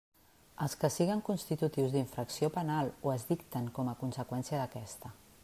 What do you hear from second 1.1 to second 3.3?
constitutius d'infracció penal o es